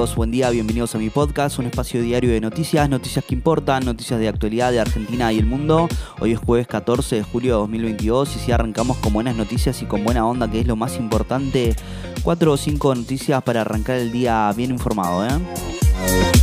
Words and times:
Buen 0.00 0.30
día, 0.30 0.48
bienvenidos 0.48 0.94
a 0.94 0.98
mi 0.98 1.10
podcast, 1.10 1.58
un 1.58 1.66
espacio 1.66 2.00
diario 2.00 2.30
de 2.30 2.40
noticias, 2.40 2.88
noticias 2.88 3.22
que 3.22 3.34
importan, 3.34 3.84
noticias 3.84 4.18
de 4.18 4.28
actualidad 4.28 4.72
de 4.72 4.80
Argentina 4.80 5.30
y 5.30 5.38
el 5.38 5.44
mundo. 5.44 5.88
Hoy 6.20 6.32
es 6.32 6.38
jueves 6.38 6.66
14 6.68 7.16
de 7.16 7.22
julio 7.22 7.52
de 7.52 7.58
2022 7.58 8.34
y 8.34 8.38
si 8.38 8.50
arrancamos 8.50 8.96
con 8.96 9.12
buenas 9.12 9.36
noticias 9.36 9.82
y 9.82 9.84
con 9.84 10.02
buena 10.02 10.26
onda, 10.26 10.50
que 10.50 10.60
es 10.60 10.66
lo 10.66 10.74
más 10.74 10.96
importante, 10.96 11.76
cuatro 12.22 12.52
o 12.52 12.56
cinco 12.56 12.94
noticias 12.94 13.42
para 13.42 13.60
arrancar 13.60 13.96
el 13.96 14.10
día 14.10 14.50
bien 14.56 14.70
informado, 14.70 15.26
¿eh? 15.26 16.39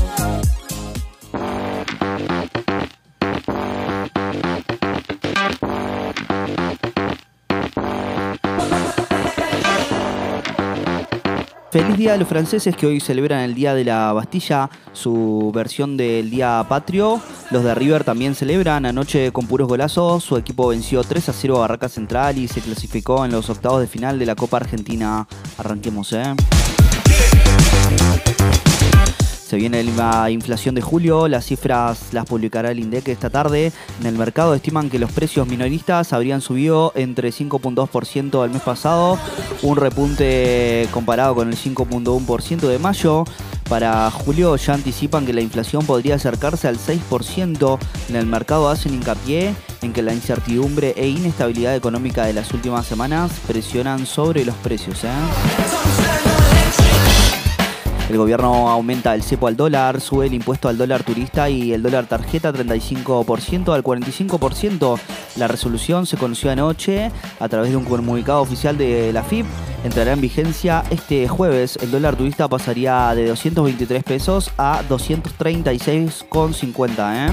Feliz 11.78 11.96
Día 11.96 12.14
de 12.14 12.18
los 12.18 12.28
Franceses 12.28 12.75
que 12.75 12.88
hoy 12.88 13.00
celebran 13.00 13.42
el 13.42 13.54
Día 13.54 13.75
de 13.75 13.86
la 13.86 14.11
Bastilla, 14.11 14.68
su 14.93 15.51
versión 15.54 15.96
del 15.96 16.32
Día 16.32 16.65
Patrio. 16.68 17.21
Los 17.51 17.64
de 17.64 17.75
River 17.75 18.04
también 18.04 18.34
celebran 18.34 18.88
anoche 18.88 19.32
con 19.32 19.46
puros 19.46 19.68
golazos. 19.68 20.24
Su 20.24 20.37
equipo 20.37 20.70
venció 20.70 21.04
3 21.04 21.29
a 21.29 21.34
0 21.34 21.57
a 21.57 21.60
Barraca 21.60 21.87
Central 21.87 22.39
y 22.39 22.48
se 22.48 22.61
clasificó 22.61 23.24
en 23.25 23.32
los 23.32 23.51
octavos 23.51 23.79
de 23.79 23.86
final 23.86 24.18
de 24.18 24.25
la 24.25 24.34
Copa 24.34 24.57
Argentina. 24.57 25.28
Arranquemos, 25.60 26.14
¿eh? 26.14 26.34
Se 29.47 29.56
viene 29.56 29.82
la 29.82 30.29
inflación 30.29 30.75
de 30.75 30.82
julio, 30.82 31.29
las 31.29 31.46
cifras 31.46 32.08
las 32.11 32.25
publicará 32.25 32.69
el 32.69 32.80
INDEC 32.80 33.08
esta 33.08 33.30
tarde. 33.30 33.72
En 34.02 34.06
el 34.06 34.17
mercado 34.17 34.53
estiman 34.53 34.89
que 34.89 35.00
los 35.00 35.09
precios 35.14 35.47
minoristas 35.47 36.11
habrían 36.11 36.42
subido 36.42 36.92
entre 36.95 37.30
5.2% 37.30 38.44
el 38.44 38.52
mes 38.52 38.61
pasado, 38.61 39.17
un 39.61 39.78
repunte 39.78 40.89
comparado 40.92 41.33
con 41.33 41.47
el 41.47 41.56
5.1% 41.56 42.67
de 42.67 42.78
mayo. 42.78 43.23
Para 43.70 44.11
julio 44.11 44.58
ya 44.58 44.73
anticipan 44.73 45.25
que 45.25 45.31
la 45.31 45.40
inflación 45.40 45.86
podría 45.86 46.16
acercarse 46.16 46.68
al 46.68 46.78
6%. 46.78 47.80
En 48.09 48.18
el 48.18 48.25
mercado 48.25 48.68
hacen 48.68 48.95
hincapié 48.95 49.56
en 49.81 49.94
que 49.94 50.02
la 50.02 50.14
incertidumbre 50.14 50.94
e 50.98 51.08
inestabilidad 51.08 51.73
económica 51.73 52.25
de 52.25 52.34
las 52.34 52.53
últimas 52.53 52.86
semanas 52.86 53.31
presionan 53.48 54.06
sobre 54.06 54.44
los 54.44 54.56
precios. 54.56 55.06
¿eh? 55.06 56.37
El 58.09 58.17
gobierno 58.17 58.69
aumenta 58.69 59.13
el 59.13 59.22
cepo 59.22 59.47
al 59.47 59.58
dólar, 59.58 60.00
sube 60.00 60.27
el 60.27 60.33
impuesto 60.33 60.69
al 60.69 60.77
dólar 60.77 61.03
turista 61.03 61.50
y 61.50 61.73
el 61.73 61.83
dólar 61.83 62.05
tarjeta 62.05 62.53
35% 62.53 63.73
al 63.73 63.83
45%. 63.83 64.97
La 65.36 65.50
resolución 65.50 66.05
se 66.05 66.16
conoció 66.16 66.50
anoche 66.50 67.11
a 67.39 67.50
través 67.50 67.72
de 67.72 67.78
un 67.78 67.83
comunicado 67.83 68.39
oficial 68.41 68.78
de 68.78 69.11
la 69.11 69.23
FIP. 69.23 69.45
Entrará 69.83 70.13
en 70.13 70.22
vigencia 70.22 70.85
este 70.89 71.28
jueves. 71.28 71.78
El 71.81 71.91
dólar 71.91 72.16
turista 72.16 72.47
pasaría 72.47 73.13
de 73.13 73.28
223 73.28 74.05
pesos 74.05 74.52
a 74.58 74.83
236,50. 74.88 77.13
¿eh? 77.13 77.28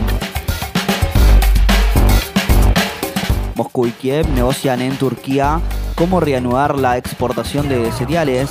Moscú 3.55 3.87
y 3.87 3.93
Kiev 3.93 4.29
negocian 4.31 4.83
en 4.83 4.97
Turquía 4.97 5.61
cómo 5.95 6.19
reanudar 6.19 6.77
la 6.77 6.99
exportación 6.99 7.69
de 7.69 7.93
cereales. 7.93 8.51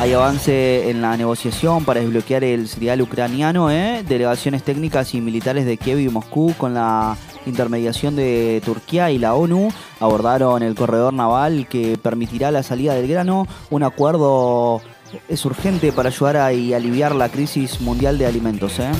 Hay 0.00 0.14
avance 0.14 0.88
en 0.88 1.02
la 1.02 1.14
negociación 1.14 1.84
para 1.84 2.00
desbloquear 2.00 2.42
el 2.42 2.68
cereal 2.68 3.02
ucraniano. 3.02 3.70
¿eh? 3.70 4.02
Delegaciones 4.08 4.62
técnicas 4.62 5.12
y 5.12 5.20
militares 5.20 5.66
de 5.66 5.76
Kiev 5.76 5.98
y 5.98 6.08
Moscú 6.08 6.54
con 6.56 6.72
la 6.72 7.18
intermediación 7.44 8.16
de 8.16 8.62
Turquía 8.64 9.10
y 9.10 9.18
la 9.18 9.34
ONU 9.34 9.68
abordaron 10.00 10.62
el 10.62 10.74
corredor 10.74 11.12
naval 11.12 11.68
que 11.68 11.98
permitirá 11.98 12.50
la 12.50 12.62
salida 12.62 12.94
del 12.94 13.08
grano. 13.08 13.46
Un 13.68 13.82
acuerdo 13.82 14.80
es 15.28 15.44
urgente 15.44 15.92
para 15.92 16.08
ayudar 16.08 16.38
a 16.38 16.54
y 16.54 16.72
aliviar 16.72 17.14
la 17.14 17.28
crisis 17.28 17.82
mundial 17.82 18.16
de 18.16 18.24
alimentos. 18.24 18.78
¿eh? 18.78 18.90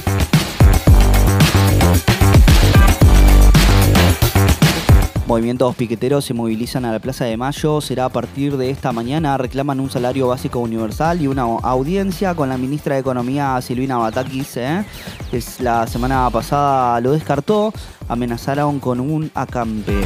Movimientos 5.30 5.76
piqueteros 5.76 6.24
se 6.24 6.34
movilizan 6.34 6.84
a 6.84 6.90
la 6.90 6.98
Plaza 6.98 7.24
de 7.24 7.36
Mayo. 7.36 7.80
Será 7.80 8.06
a 8.06 8.08
partir 8.08 8.56
de 8.56 8.68
esta 8.68 8.90
mañana. 8.90 9.38
Reclaman 9.38 9.78
un 9.78 9.88
salario 9.88 10.26
básico 10.26 10.58
universal 10.58 11.22
y 11.22 11.28
una 11.28 11.42
audiencia 11.42 12.34
con 12.34 12.48
la 12.48 12.58
ministra 12.58 12.96
de 12.96 13.02
Economía, 13.02 13.56
Silvina 13.62 13.96
Batakis. 13.96 14.56
¿eh? 14.56 14.84
Es, 15.30 15.60
la 15.60 15.86
semana 15.86 16.28
pasada 16.30 17.00
lo 17.00 17.12
descartó. 17.12 17.72
Amenazaron 18.08 18.80
con 18.80 18.98
un 18.98 19.30
acampe. 19.32 20.02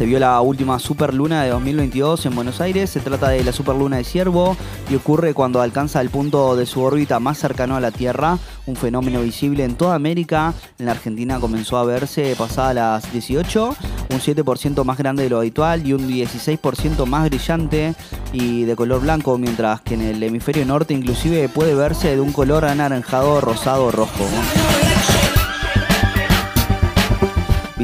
Se 0.00 0.06
vio 0.06 0.18
la 0.18 0.40
última 0.40 0.78
superluna 0.78 1.42
de 1.42 1.50
2022 1.50 2.24
en 2.24 2.34
Buenos 2.34 2.62
Aires. 2.62 2.88
Se 2.88 3.00
trata 3.00 3.28
de 3.28 3.44
la 3.44 3.52
superluna 3.52 3.98
de 3.98 4.04
Ciervo 4.04 4.56
y 4.88 4.94
ocurre 4.94 5.34
cuando 5.34 5.60
alcanza 5.60 6.00
el 6.00 6.08
punto 6.08 6.56
de 6.56 6.64
su 6.64 6.80
órbita 6.80 7.20
más 7.20 7.36
cercano 7.36 7.76
a 7.76 7.80
la 7.80 7.90
Tierra, 7.90 8.38
un 8.64 8.76
fenómeno 8.76 9.20
visible 9.20 9.62
en 9.62 9.74
toda 9.74 9.94
América. 9.94 10.54
En 10.78 10.86
la 10.86 10.92
Argentina 10.92 11.38
comenzó 11.38 11.76
a 11.76 11.84
verse 11.84 12.34
pasada 12.38 12.72
las 12.72 13.12
18, 13.12 13.76
un 14.08 14.20
7% 14.20 14.84
más 14.84 14.96
grande 14.96 15.24
de 15.24 15.28
lo 15.28 15.40
habitual 15.40 15.86
y 15.86 15.92
un 15.92 16.08
16% 16.08 17.04
más 17.04 17.28
brillante 17.28 17.94
y 18.32 18.64
de 18.64 18.76
color 18.76 19.02
blanco, 19.02 19.36
mientras 19.36 19.82
que 19.82 19.96
en 19.96 20.00
el 20.00 20.22
hemisferio 20.22 20.64
norte 20.64 20.94
inclusive 20.94 21.50
puede 21.50 21.74
verse 21.74 22.14
de 22.16 22.22
un 22.22 22.32
color 22.32 22.64
anaranjado, 22.64 23.42
rosado, 23.42 23.90
rojo. 23.90 24.24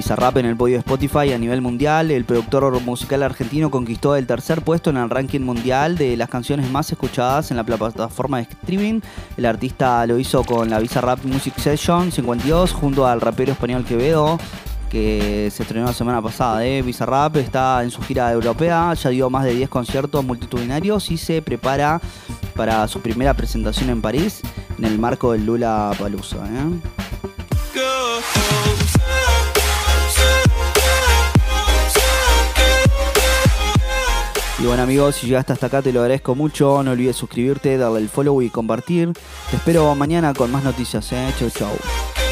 Bizarrap 0.06 0.36
en 0.36 0.46
el 0.46 0.56
podio 0.56 0.74
de 0.74 0.78
Spotify 0.78 1.32
a 1.32 1.38
nivel 1.38 1.60
mundial. 1.60 2.12
El 2.12 2.24
productor 2.24 2.80
musical 2.80 3.24
argentino 3.24 3.72
conquistó 3.72 4.14
el 4.14 4.24
tercer 4.24 4.62
puesto 4.62 4.90
en 4.90 4.98
el 4.98 5.10
ranking 5.10 5.40
mundial 5.40 5.98
de 5.98 6.16
las 6.16 6.28
canciones 6.28 6.70
más 6.70 6.92
escuchadas 6.92 7.50
en 7.50 7.56
la 7.56 7.64
plataforma 7.64 8.36
de 8.36 8.44
streaming. 8.44 9.00
El 9.36 9.46
artista 9.46 10.06
lo 10.06 10.16
hizo 10.16 10.44
con 10.44 10.70
la 10.70 10.78
Bizarrap 10.78 11.24
Music 11.24 11.58
Session 11.58 12.12
52 12.12 12.70
junto 12.70 13.04
al 13.04 13.20
rapero 13.20 13.50
español 13.50 13.84
Quevedo 13.84 14.38
que 14.92 15.50
se 15.52 15.64
estrenó 15.64 15.86
la 15.86 15.92
semana 15.92 16.22
pasada. 16.22 16.64
¿eh? 16.64 16.82
Bizarrap 16.82 17.34
está 17.38 17.82
en 17.82 17.90
su 17.90 18.00
gira 18.00 18.30
europea, 18.30 18.94
ya 18.94 19.10
dio 19.10 19.28
más 19.28 19.42
de 19.42 19.54
10 19.54 19.68
conciertos 19.68 20.24
multitudinarios 20.24 21.10
y 21.10 21.16
se 21.16 21.42
prepara 21.42 22.00
para 22.54 22.86
su 22.86 23.00
primera 23.00 23.34
presentación 23.34 23.90
en 23.90 24.00
París 24.00 24.40
en 24.78 24.84
el 24.84 25.00
marco 25.00 25.32
del 25.32 25.44
Lula 25.44 25.90
Palusa. 25.98 26.46
¿eh? 26.46 28.85
Y 34.66 34.68
bueno 34.68 34.82
amigos, 34.82 35.14
si 35.14 35.28
llegaste 35.28 35.52
hasta 35.52 35.66
acá 35.66 35.80
te 35.80 35.92
lo 35.92 36.00
agradezco 36.00 36.34
mucho. 36.34 36.82
No 36.82 36.90
olvides 36.90 37.14
suscribirte, 37.14 37.78
darle 37.78 38.00
el 38.00 38.08
follow 38.08 38.42
y 38.42 38.50
compartir. 38.50 39.12
Te 39.48 39.58
espero 39.58 39.94
mañana 39.94 40.34
con 40.34 40.50
más 40.50 40.64
noticias. 40.64 41.12
¿eh? 41.12 41.32
Chau 41.38 41.50
chau. 41.50 42.25